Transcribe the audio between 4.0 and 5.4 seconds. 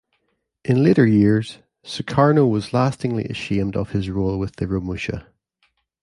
role with the "romusha".